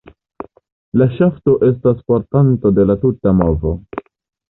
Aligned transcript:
La 1.01 1.07
ŝafto 1.19 1.55
estas 1.69 2.01
portanto 2.09 2.75
de 2.81 2.91
la 2.91 2.99
tuta 3.07 3.39
movo. 3.45 3.79